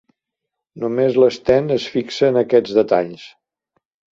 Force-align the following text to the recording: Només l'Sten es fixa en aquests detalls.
Només 0.83 1.19
l'Sten 1.23 1.69
es 1.77 1.85
fixa 1.99 2.31
en 2.33 2.41
aquests 2.45 2.77
detalls. 2.81 3.29